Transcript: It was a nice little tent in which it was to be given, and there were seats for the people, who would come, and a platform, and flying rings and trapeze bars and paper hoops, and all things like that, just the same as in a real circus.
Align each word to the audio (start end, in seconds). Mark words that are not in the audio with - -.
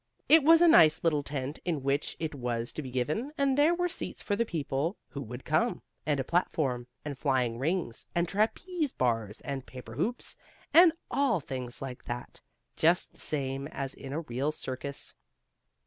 It 0.27 0.41
was 0.43 0.63
a 0.63 0.67
nice 0.67 1.03
little 1.03 1.21
tent 1.21 1.59
in 1.63 1.83
which 1.83 2.17
it 2.19 2.33
was 2.33 2.71
to 2.73 2.81
be 2.81 2.89
given, 2.89 3.31
and 3.37 3.55
there 3.55 3.75
were 3.75 3.87
seats 3.87 4.19
for 4.19 4.35
the 4.35 4.47
people, 4.47 4.97
who 5.09 5.21
would 5.21 5.45
come, 5.45 5.83
and 6.07 6.19
a 6.19 6.23
platform, 6.23 6.87
and 7.05 7.15
flying 7.15 7.59
rings 7.59 8.07
and 8.15 8.27
trapeze 8.27 8.93
bars 8.93 9.41
and 9.41 9.67
paper 9.67 9.93
hoops, 9.93 10.35
and 10.73 10.91
all 11.11 11.39
things 11.39 11.83
like 11.83 12.05
that, 12.05 12.41
just 12.75 13.13
the 13.13 13.19
same 13.21 13.67
as 13.67 13.93
in 13.93 14.11
a 14.11 14.21
real 14.21 14.51
circus. 14.51 15.13